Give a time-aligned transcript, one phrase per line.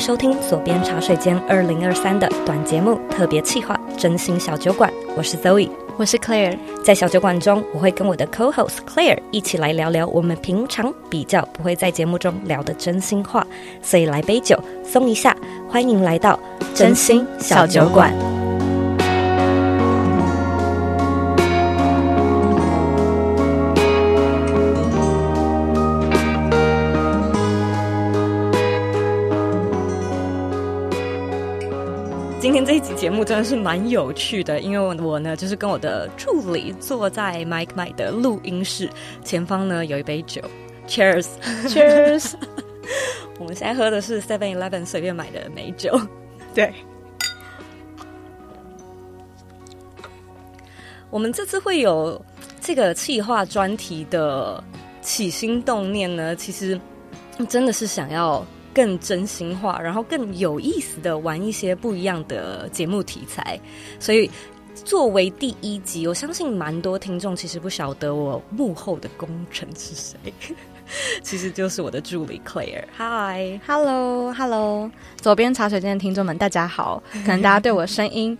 [0.00, 5.68] 收听左边茶水间二零二三的短节目特别企划《真心小酒馆》，我是 Zoe，
[5.98, 6.56] 我是 Claire。
[6.82, 13.46] 在小酒馆中，我会跟我的 Co-host Claire 一起来聊聊我们平常比较不会在节目中聊的真心话，
[13.82, 15.36] 所以来杯酒松一下，
[15.68, 16.40] 欢迎来到
[16.74, 18.39] 真心小酒馆。
[32.80, 38.88] 一集节目真的是蛮有趣的，因为我呢就是跟我的助理坐在 Mike Mike 的录音室，
[39.22, 40.40] 前方呢有一杯酒
[40.88, 42.32] ，Cheers，Cheers。
[43.38, 46.00] 我们现在喝的是 Seven Eleven 随便买的美酒，
[46.54, 46.72] 对。
[51.10, 52.18] 我们这次会有
[52.62, 54.64] 这个企划专题的
[55.02, 56.80] 起心动念呢，其实
[57.46, 58.42] 真的是想要。
[58.72, 63.58] 更真心话，然后更有意思的玩一些不一样的节目题材，
[63.98, 64.30] 所以
[64.84, 70.16] 作为第一集，我相信蛮多听众其实不晓得我幕后的功臣是谁，
[71.22, 72.84] 其实就是我的助理 Claire。
[72.96, 74.90] Hi，Hello，Hello，
[75.20, 77.02] 左边茶水间的听众们，大家好。
[77.26, 78.38] 可能大家对我声音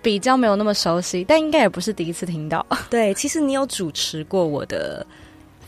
[0.00, 2.64] 比较没有那么熟悉，但应该也不是第一次听到。
[2.88, 5.06] 对，其实你有主持过我的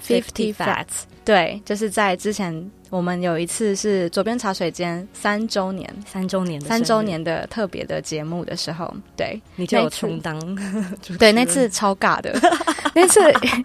[0.03, 2.71] Fifty Facts，对，就是在之前。
[2.91, 10.39] 我们有一次是左边茶水间三周年，三周年的三周年的特别的节目的时候，对，你就有充当。
[11.19, 12.35] 对，那次超尬的，
[12.95, 13.21] 那次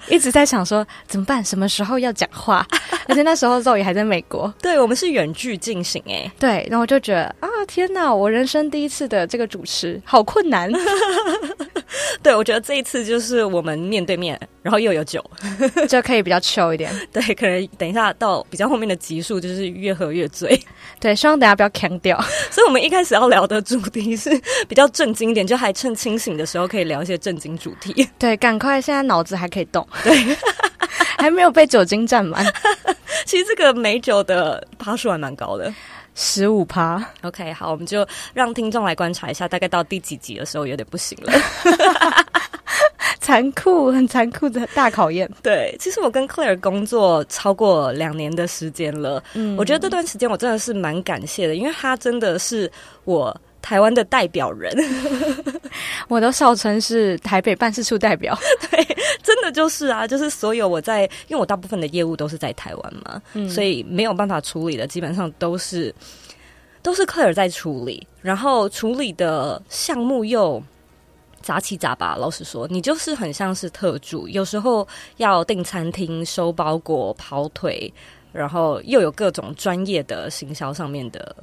[0.10, 2.68] 一直在想说怎么办，什么时候要讲话，
[3.08, 10.70] 而且那时候 Zoe 还在美国，对，我们是远距进行，哎，对，然后我就觉得啊，天哪，我人生第一次的这个主持好困难，
[12.24, 15.24] 对，我觉得这一次就是我们面对面，然后又有酒，
[15.88, 19.14] 就可以比较 chill 一点， 对，可能等一下到比较后面的集。
[19.14, 20.60] 集数就是越喝越醉，
[21.00, 22.20] 对，希望大家不要锵掉。
[22.50, 24.32] 所以，我们一开始要聊的主题是
[24.68, 28.10] 比较正经一点，就还趁清醒的时候可以聊一些正经主题。
[28.18, 30.36] 对，赶快，现在脑子还可以动，对，
[31.20, 32.44] 还没有被酒精占满。
[33.24, 35.72] 其实这个美酒的趴数还蛮高的，
[36.16, 37.04] 十五趴。
[37.22, 41.34] OK，好，我们就让听众来观察一下，大概到第几集的时候有点不行了。
[43.20, 45.30] 残酷，很残酷的大考验。
[45.42, 49.24] 对，其实我跟 Claire 工作超过两年的时间了。
[49.34, 52.70] 嗯，我觉得这段时间我真的是蛮感谢的，因为他真的是
[53.06, 54.72] 我台湾的代表人。
[56.08, 58.38] 我都笑称是台北办事处代表。
[58.70, 58.84] 对，
[59.24, 65.92] 真的就是啊，就是所有我在，因为我大部分的业务都是在台湾嘛，嗯，所以没有办法处理的，基本上都是
[66.84, 70.62] 都是 Claire 在处理，然后处理的项目又。
[71.42, 74.88] 杂七杂八，老实说，你就是很像是特助，有时候
[75.18, 77.94] 要订餐厅、收包裹、跑腿，
[78.32, 81.36] 然后又有各种专业的行销上面的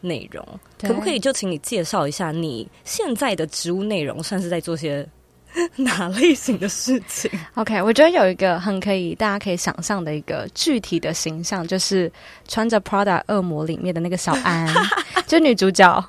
[0.00, 0.44] 内容。
[0.80, 5.06] 可不可以就请你介绍一下你现在的职务内容，算是在做些
[5.76, 12.10] 哪类型的事情？OK，我觉得有一个很可以大家可以想象的一个具体的形象，就是
[12.46, 14.68] 穿着 Prada 恶魔里面的那个小安，
[15.26, 16.04] 就女主角。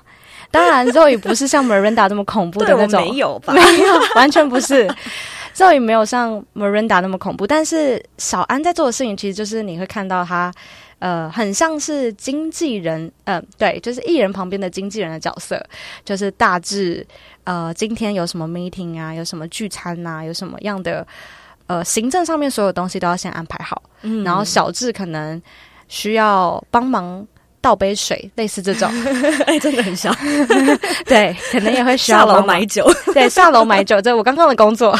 [0.50, 3.54] 当然，Zoe 不是像 Miranda 这么恐怖的那种，没有吧？
[3.54, 4.88] 没有，完全不是。
[5.54, 10.54] Zoe 没有像 Miranda 那么恐怖，但是小安在做的事情，其实就是你会看到他，
[11.00, 15.64] 呃，很像是经纪人，嗯、呃，对，就是艺人旁边的经纪人的角色，
[16.04, 17.06] 就是大致，
[17.44, 21.06] 呃，今天有什么 meeting 啊，有什么聚餐啊，有什么样的，
[21.68, 25.42] 呃，行政上面所有东西都要先安排好，嗯，然后小智可能
[25.88, 27.26] 需要帮忙。
[27.60, 28.88] 倒杯水，类似这种，
[29.46, 30.16] 哎、欸，真的很像。
[31.06, 32.90] 对，可能也会需要下楼买酒。
[33.14, 34.98] 对，下楼买酒，这我刚刚的工作。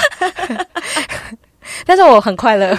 [1.86, 2.78] 但是我很快乐，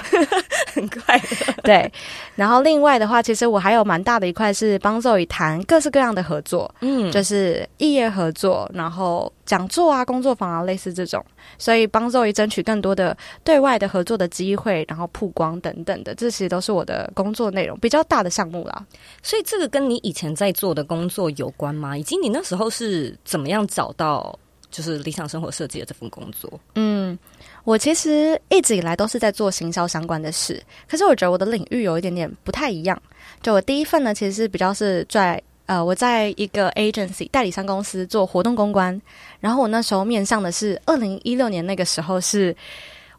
[0.79, 1.55] 很快乐。
[1.63, 1.93] 对，
[2.37, 11.25] 然后另外的话，其实我还有蛮大的一块是帮 Zoe 谈各式各样的合作，嗯，就是异业合作，然后讲座啊、工作坊啊，类似这种，
[11.59, 18.87] 所以帮 Zoe 争取更多的对外的合作的机会，然后曝光等等的，这些都是我的工作内容，比较大的项目啦。
[19.23, 21.97] 所以这个跟你以前在做的工作有关吗？
[21.99, 24.39] 以及你那时候是怎么样找到
[24.71, 26.61] 就是理想生活设计的这份工作？
[26.75, 27.19] 嗯。
[27.65, 32.99] 我其实一直以来都是在做行销相关的事，可是我觉得我的领域有一点点不太一样。
[33.43, 38.99] 就我第一份呢，其实是比较是在呃，我在一个 agency 代理商公司做活动公关，
[39.39, 42.57] 然后我那时候面向的是二零一六年那个时候是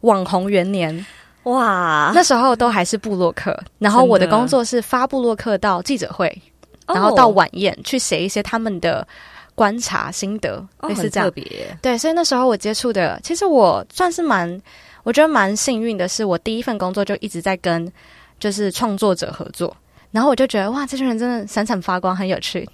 [0.02, 1.06] 网红元年，
[1.44, 6.42] 哇，那时候都还是布洛克，然后我的工作是发布洛克到记者会，
[6.88, 9.07] 然后到晚宴去写一些他们的。
[9.59, 11.27] 观察心得，类似这样。
[11.27, 11.77] 哦，特别。
[11.81, 14.50] 对，所以那时候我接触的，其实我算是蛮，
[15.03, 17.91] 我觉得蛮幸运的，是我第一份工作就一直在跟
[18.39, 19.75] 就是创作者合作，
[20.11, 22.65] 然后我就觉得哇，这群人真的闪闪发光，很有趣。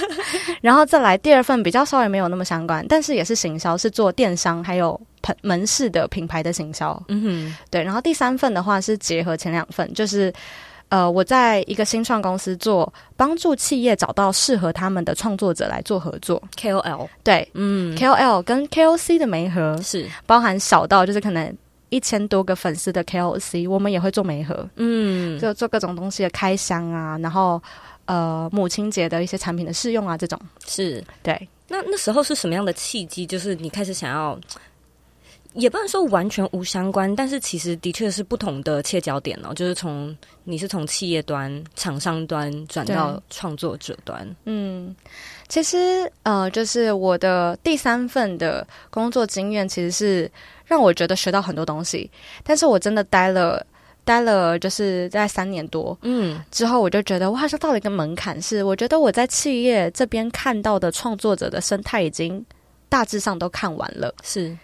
[0.62, 4.98] 然后再来第二份比较稍微没有那么相关，但是也是行销，是做电商还有
[5.42, 6.98] 门市的品牌的行销。
[7.08, 7.82] 嗯哼，对。
[7.82, 10.32] 然后第三份的话是结合前两份，就是
[10.92, 16.42] 呃，我在一个新创公司做，帮助企业找到适合他们的创作者来做合作。
[16.54, 21.56] KOL 对，嗯，KOL 跟 KOC 的媒合是包含小到就是可能。
[21.88, 27.62] 一千多个粉丝的 KOC，我们也会做媒合，嗯，就做各种东西的开箱啊，然后
[28.06, 31.46] 呃，母亲节的一些产品的试用啊，这种是对。
[31.68, 33.26] 那那时候是什么样的契机？
[33.26, 34.40] 就是你开始想要，
[35.54, 39.52] 也不能说完全无相关，但是其实的确是不同的切角点哦。
[39.54, 44.94] 就是从你是从企业端、厂商端转到创作者端，嗯，
[45.48, 50.30] 其实呃，就是我的第三份的工作经验其实是。
[50.64, 52.10] 让我觉得学到很多东西，
[52.42, 53.66] 但是我真的待了
[54.04, 62.42] 待了，就是在三年多，嗯，之后我就觉得我好像到了一个门槛，是我觉得我在企业这边看到的创作者的生态已经
[62.88, 64.56] 大致上都看完了，是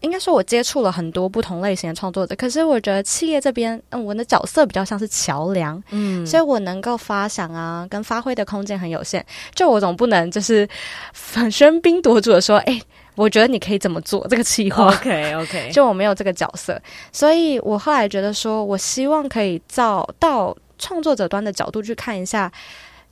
[0.00, 9.24] 应该说我接触了很多不同类型的创作者，可是我觉得企业这边，嗯，我的角色比较像是桥梁，嗯，所以我能够发想啊，跟发挥的空间很有限，
[9.54, 10.68] 就我总不能就是
[11.12, 12.80] 反喧宾夺主的说，哎。
[13.18, 16.80] 我觉得你可以怎么做这个企划？OK OK， 就我没有这个角色，
[17.10, 22.48] 所以我后来觉得说，我希望可以照到创作者端的角度去看一下，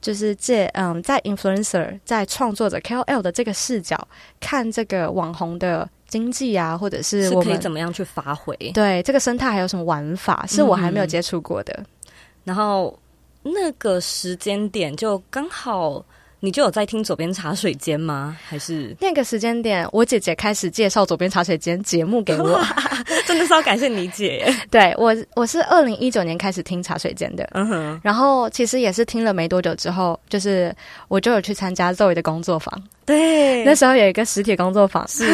[0.00, 3.98] 就是借嗯，在 influencer 在创作者 KOL 的这个视角
[4.38, 8.54] 看这个网红的经济啊，或者是我们是可以怎么样去发挥？
[8.74, 11.72] 对这个生态还有什么玩法是我还没有接触过的？
[11.78, 11.86] 嗯、
[12.44, 12.98] 然后
[13.42, 16.04] 那个时间点就刚好。
[16.40, 18.36] 你就有在听左边茶水间吗？
[18.46, 22.62] 还是那个时间点，我姐姐开始介绍左边茶水间节目给我，
[23.26, 24.54] 真的是要感谢你姐耶。
[24.70, 28.00] 对我，我是二零一九年开始听茶水间的，嗯哼。
[28.02, 30.74] 然后其实也是听了没多久之后，就是
[31.08, 32.82] 我就有去参加 Zoe 的工作坊。
[33.04, 35.24] 对，那时候有一个实体工作坊，是，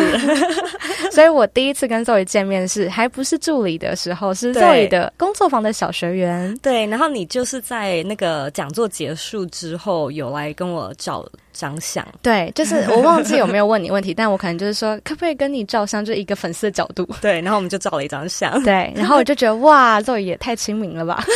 [1.10, 6.54] 所以我第一次跟 Zoe 见面是还不是助理的时候，是 Zoe 的工作坊的小学员。
[6.60, 12.06] 对，然后你就是在那个讲座结束之后有来跟我照张相。
[12.22, 17.08] 对，就是 我忘记有没有问你问题，但我可能就是说可不可以跟你照相，就一个粉丝的角度。
[17.20, 18.62] 对，然后我们就照了一张相。
[18.62, 21.24] 对，然后我就觉得 哇，Zoe 也太亲民了吧。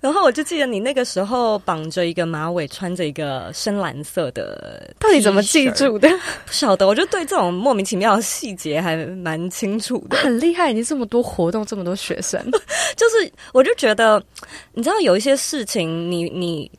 [0.00, 6.08] 然后我就记得你那个时候绑着一个马尾，穿着一个深蓝色的，到底怎么记住的？
[6.44, 10.16] 不晓得，我就对这种莫名其妙的细节还蛮清楚的。
[10.16, 12.40] 很厉害，你这么多活动，这么多学生，
[12.96, 14.22] 就是我就觉得，
[14.72, 16.70] 你知道有一些事情你，你你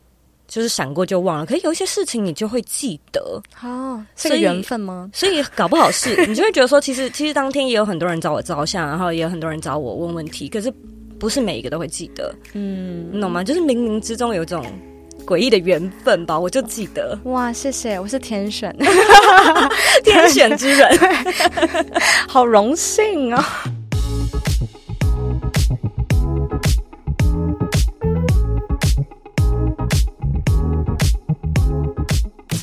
[0.49, 3.41] 就是闪过就忘了，可是有一些事情你就会记得。
[3.63, 5.09] 哦，是个缘分吗？
[5.13, 10.73] 所以，所以搞不好是 你就会觉得说，其实其实当天也有很多人找我照相，然后也有很多人找我问问题，可是。
[11.19, 13.43] 不是每一个都会记得，嗯，你懂吗？
[13.43, 14.65] 就是冥冥之中有一种
[15.25, 17.19] 诡异的缘分吧，我就记得。
[17.25, 18.73] 哇，谢谢，我是天选，
[20.01, 20.97] 天选之人，
[22.25, 23.43] 好荣幸哦。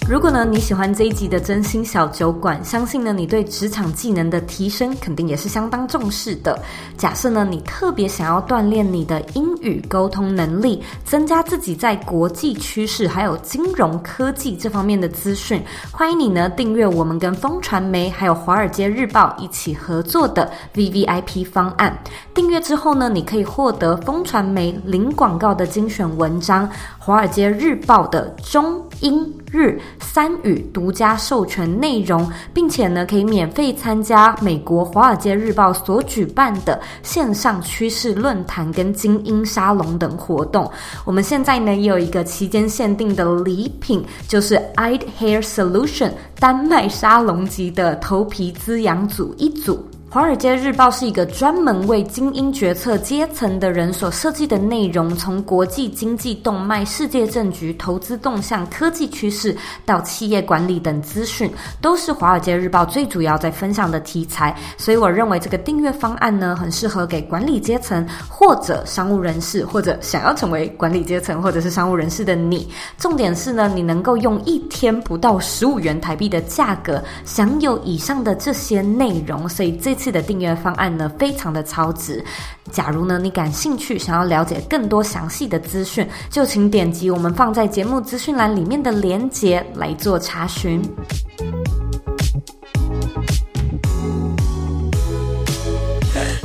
[0.09, 6.57] 如果呢，你喜欢这一集的真心小酒馆，相信呢，你对职场技能的提升肯定也是相当重视的。
[6.97, 15.61] 假设呢，你特别想要锻炼你的英语沟通能力，增加自己在国际趋势还有金融科技这方面的资讯，
[15.91, 21.99] 欢迎你呢订阅我们跟风传媒还有华尔街日报一起合作的 VVIP 方案。
[22.33, 40.71] 订阅之后呢，你可以获得风传媒零广告的精选文章，华尔街日报的中英日三语独家授权内容，并且呢，可以免费参加美国《华尔街日报》所举办的线上趋势论坛跟精英沙龙等活动。
[41.05, 49.87] 我们现在呢，也有一个期间限定的礼品，就是 I'd Hair Solution 丹麦沙龙级的头皮滋养组一组。
[50.17, 59.55] 华尔街日报是一个专门为精英决策阶层的人所设计的内容，从国际经济动脉、世界政局、投资动向、科技趋势
[59.85, 64.57] 到企业管理等资讯，都是华尔街日报最主要在分享的题材。
[64.79, 72.67] 所以，我认为这个订阅方案呢，很适合给管理阶层或者商务人士，或者想要成为管理阶层或者是商务人士的你。
[72.97, 79.47] 重点是呢，你能够用一天不到十五元台币的价格，享有以上的这些内容。
[79.47, 80.06] 所以这次。
[80.11, 82.25] 的订阅方案呢，非常的超值。
[82.71, 90.83] 假如呢，你感兴趣，想要了解更多详细的资讯，就请点击我们放在节目资讯栏里面的链接来做查询。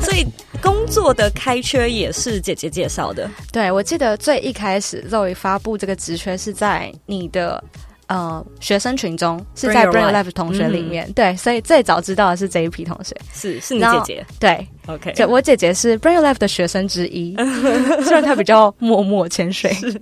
[0.02, 0.26] 所以
[0.62, 3.30] 工作的开缺也是姐姐介绍的。
[3.52, 7.64] 对，我记得最一开始 Zoe 发布这个职缺是在你的。
[8.12, 17.34] 呃，学生群中是在 Bring Life 同学里面，嗯、对，所以最早知道的是这一批同学，是是你姐姐，对，OK，就我姐姐是 Bring Life 的学生之一，
[18.04, 20.02] 虽然她比较默默潜水，是。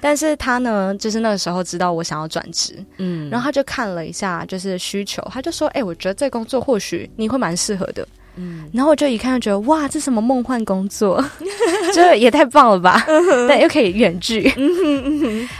[0.00, 8.06] 但是她呢，就是那个时候知道我想要转职，嗯，然后她就看了一下就是需求，她就说，哎、欸，我觉得这工作或许你会蛮适合的。
[8.36, 11.22] 嗯，然后我就一看就觉得哇，这什么梦幻工作，
[11.92, 13.04] 这也太棒了吧！
[13.48, 14.50] 但又可以远距，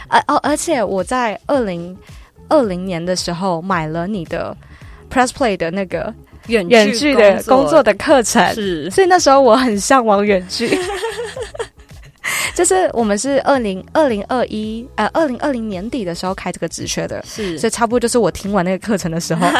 [0.08, 1.96] 而哦，而且我在二零
[2.48, 4.56] 二零年的时候买了你的
[5.12, 6.14] Press Play 的那个
[6.46, 7.82] 远远距的工作。
[7.82, 10.70] 的课程，是，所以那时候我很向往远距。
[12.54, 19.46] 就是我们是二零二零二一呃二零二零年底的时候开这个职缺的，是，所以差不多就是我听完那个课程的时候。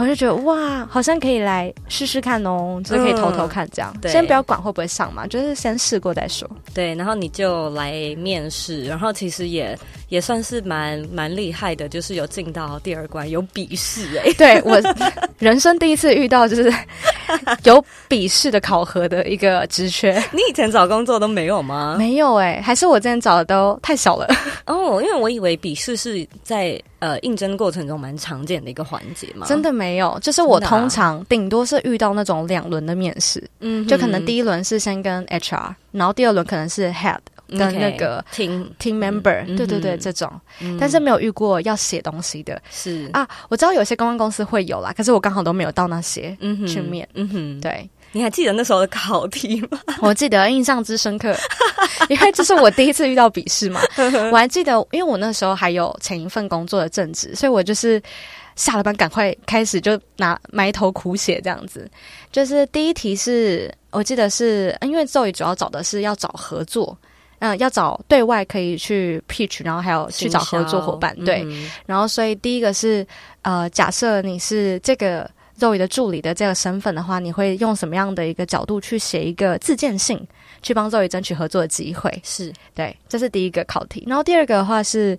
[0.00, 3.94] 我就觉得哇，好像可以来试试看哦，就是可以偷偷看这样。
[4.06, 6.48] 先不要管会不会上嘛，就是先试过再说。
[6.72, 9.78] 对，然后你就来面试，然后其实也
[10.08, 14.32] 也算是蛮蛮厉害的，就是有进到第二关，有笔试哎。
[14.38, 14.80] 对，我
[15.38, 16.72] 人生第一次遇到就是
[17.64, 20.12] 有笔试的考核的一个职缺。
[20.32, 21.96] 你以前找工作都没有吗？
[21.98, 24.26] 没有哎、欸，还是我之前找的都太少了。
[24.66, 26.80] 哦，因为我以为笔试是在。
[27.00, 37.18] 呃，应征过程中蛮常见的一个环节嘛，真的没有，就是我通常顶多是遇到那种两轮的面试，嗯、啊，就可能第一轮是先跟 HR，然后第二轮可能是 Head
[37.48, 40.30] 跟那个 Team Team Member，、嗯、对对对，这种，
[40.60, 43.08] 嗯、但是没有遇过要写东西的，是。
[43.12, 46.36] 啊，我知道有些公关公司会有啦，可是我刚好都没有到那些
[46.68, 47.88] 去面，嗯哼，对。
[48.12, 49.78] 你还记得那时候的考题吗？
[50.02, 51.32] 我记得，印象之深刻，
[52.10, 53.80] 因为这是我第一次遇到笔试嘛。
[54.32, 58.02] 我还记得，因为我那时候还有前一份工作的正职，所以我就是
[58.60, 61.90] 下了班赶快开始就拿埋头苦写这样子。
[62.30, 66.96] 就是第一题是我记得是，因为 Zoe 主要找的是要找合作，
[67.38, 71.42] 嗯、呃，要找对外可以去 pitch，然后还有去找合作伙伴，对。
[71.46, 73.06] 嗯、然后所以第一个是
[73.40, 75.30] 呃，假设你是这个。
[75.60, 80.18] Zoe 的助理的这个身份的话，你会用什么样的一个角度去写一个自荐信，
[80.62, 82.10] 去帮 Zoe 争取合作的机会？
[82.24, 84.02] 是对，这是第一个考题。
[84.06, 85.18] 然后第二个的话是，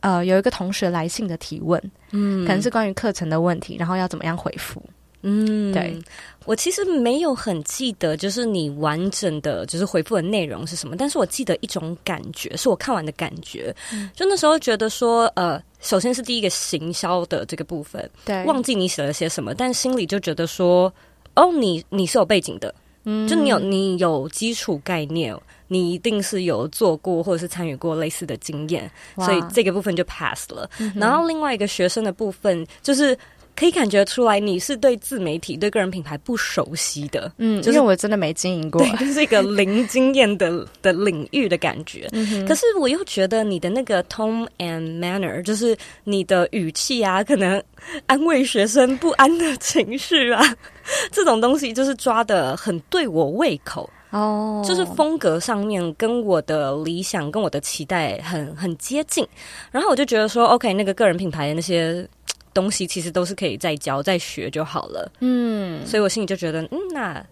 [0.00, 4.82] 呃，有一个同学来信的提问，嗯，可能是关于课程的问题，然后要怎么样回复？
[5.22, 6.00] 嗯，对，
[6.44, 20.92] 我其实没有很记得，就是你完整的就是回复的内容是什么，但是我记得一种感觉，是我看完的感觉，嗯、就那时候觉得说，呃，首先是第一个行销的这个部分，对，忘记你写了些什么，但心里就觉得说，
[21.34, 22.72] 哦，你你是有背景的，
[23.08, 25.34] 嗯，就你有你有基础概念，
[25.68, 30.68] 你一定是有做过或者是参与过类似的经验，所以这个部分就 pass 了。
[30.78, 33.16] 嗯、然后另外一个学生的部分就是。
[33.58, 42.08] 可以感觉出来，你是对自媒体、对个人品牌不熟悉的，嗯，就是我真的没经营过，对， 就是一个零经验的的领域的感觉。
[42.12, 47.60] 嗯、可是我又觉得你的那个 tone and manner，就是你的语气啊，可能
[48.06, 50.40] 安慰学生不安的情绪啊，
[51.10, 59.26] 这种东西就是抓的很对我胃口哦，就是风格上面跟我的理想、跟我的期待很很接近。
[59.72, 62.08] 然后我就觉得说，OK，那个个人品牌的那些。
[62.54, 67.24] 东西其实都是可以再教再学就好了，嗯，所以我心里就觉得，嗯，那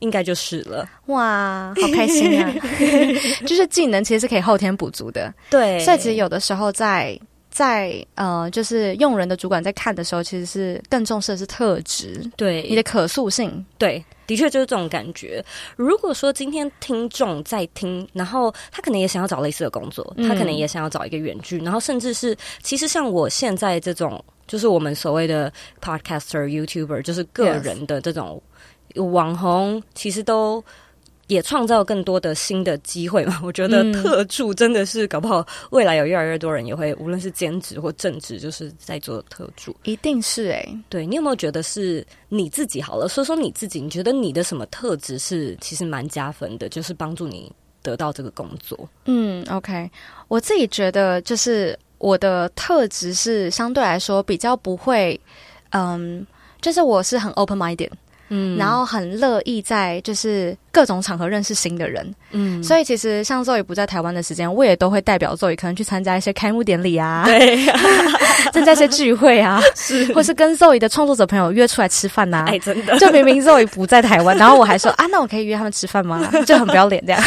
[0.00, 0.88] 应该就是了。
[1.06, 2.52] 哇，好开心啊！
[3.46, 5.78] 就是技能其实是可以后天补足的，对。
[5.80, 7.18] 所以其实有的时候在
[7.50, 14.04] 在呃，就是用人的主管在看的时候，其实是更重视的是特质，对你的可塑性，对。
[14.26, 15.44] 的确就是这种感觉。
[15.76, 28.42] 如果说今天听众在听，然后他可能也想要找类似的工作，他可能也想要找一个远距，然后甚至是其实像我现在这种，就是我们所谓的 podcaster、YouTuber，就是个人的这种
[28.96, 30.64] 网红，其实都。
[31.28, 33.40] 也创造更多的新的机会嘛？
[33.42, 39.74] 我觉得特助真的是搞不好未来有越来越多人也会，无论是兼职或正职，就是在做特助。
[39.84, 43.08] 一定是哎、欸，对，你有没有觉得是你自己好了？
[43.08, 47.50] 说说你自己，你觉得你的什么特质是其实蛮加分的，就是帮助你
[47.82, 48.86] 得到这个工作？
[49.06, 49.90] 嗯，OK，
[50.28, 55.18] 我自己觉得就是我的特质是相对来说比较不会，
[55.70, 56.26] 嗯，
[56.60, 57.90] 就是我是很 open minded。
[58.28, 67.64] 嗯，然后很乐意在就是各种场合认识新的人，嗯，所以其实像 Zoe 不在台湾的时间，我也都会代表 Zoe 可能去参加一些开幕典礼啊，对，
[68.52, 76.28] 参加一些聚会啊， 是，或是跟 Zoe 的创作者朋友约出来吃饭呐、啊，哎，真的，就明明 Zoe 不在台湾，然后我还说啊，那我可以约他们吃饭吗？
[76.44, 77.22] 就很不要脸这样，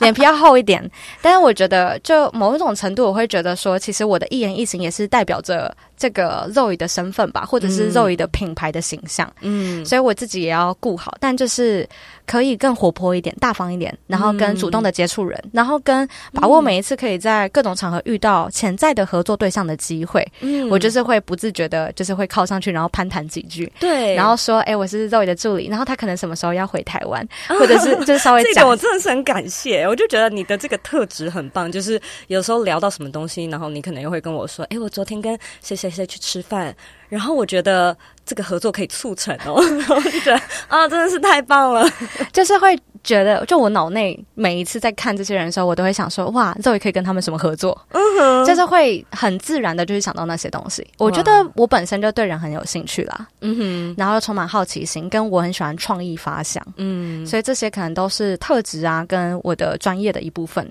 [0.00, 0.82] 脸皮要厚一点。
[1.20, 5.74] 但是我觉得，就某一种程度，我会觉得说，其实我的一言一行也是代表着。
[6.00, 11.86] 这个 Zoe 的身份吧，或者是 Zoe 的品牌的形象，嗯，所以我自己也要顾好，但就是
[12.30, 20.24] 可以更更活泼一点、大方一点，然后跟主动的接触人，嗯、然后跟把握每一次可以在各种场合遇到潜在的合作对象的机会。
[20.38, 23.68] 嗯，我就是会不自觉的，就是会靠上去，然后攀谈几句。
[23.80, 27.26] 对，然后说：“哎、欸，我是 Zoe 的助理，然后他可能什么时候要回台湾，
[27.58, 36.72] 或者是就是稍微讲。”这个我真的是很感谢，我就觉得你的这个特质很棒，就是有时候聊到什么东西，然后你可能又会跟我说：“哎、欸，我昨天跟谁谁谁去吃饭。”
[37.10, 41.86] 然后我觉得这个合作可以促成哦， 然后就觉得啊，真的是太棒了，
[42.32, 47.78] 就是会觉得，就我脑内每一次在看这些人的时候，我都会想说，哇，这也可以跟他们什么合作？
[47.90, 50.86] 嗯哼，就是会很自然的就是想到那些东西。
[50.98, 60.70] 我觉得我本身就对人很有兴趣啦，嗯哼，然后又充满好奇心，跟我很喜欢创意发想，嗯，所以这些可能都是特质啊，跟我的专业的一部分。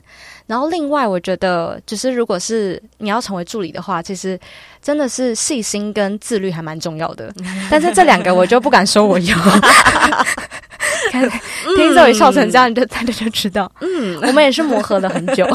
[0.50, 4.38] 然后另外，我觉得就是如果是你要成为助理的话，其实
[4.82, 7.32] 真的是细心跟自律还蛮重要的。
[7.70, 9.36] 但是这两个我就不敢说我有。
[11.10, 11.30] 看，
[11.76, 15.48] 听 Zoe 笑成这样，你就大家就知道，嗯，我们也是磨合了很久，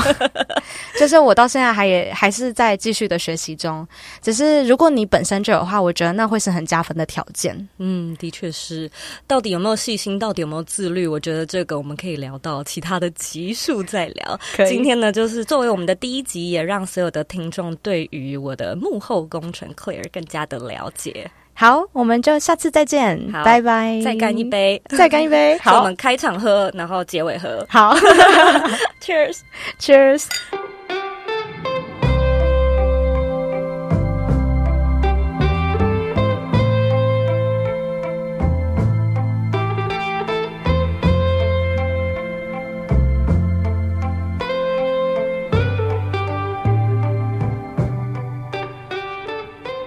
[0.99, 3.87] 就是我到现在还也还是在继续的学习中。
[4.21, 7.57] 只是如果你本身就有的话，我觉得那会是很加分的条件。
[7.79, 8.91] 嗯，的确是。
[9.27, 10.19] 到底有没有细心？
[10.19, 11.07] 到底有没有自律？
[11.07, 14.41] 我觉得这个我们可以聊到其他的集数再聊。
[14.69, 21.31] 今天呢，就是作为我们的第一集，也让所有的听众对于我的幕后工程 Claire 更加的了解。
[21.57, 24.01] 好，我们就下次再见，拜拜！
[24.03, 25.57] 再干一杯，再干一杯。
[25.63, 27.65] 好，我们开场喝，然后结尾喝。
[27.71, 27.95] 好
[29.01, 30.27] ，Cheers，Cheers。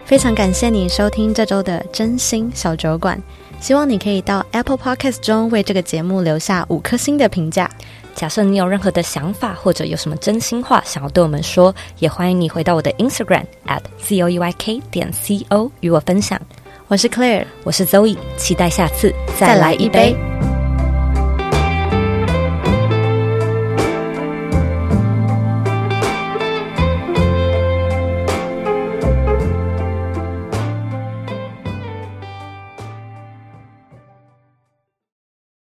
[0.08, 3.22] 非常感谢你收听这周的真心小酒馆，
[3.60, 7.70] 希望你可以到 Apple Podcast 中为这个节目留下五颗星的评价。
[8.15, 16.39] 假设你有任何的想法或者有什么真心话想要对我们说，也欢迎你回到我的 Instagram at zoeyk 点 co 与我分享。
[16.88, 20.15] 我是 Claire，我是 Zoe，期待下次再来一杯。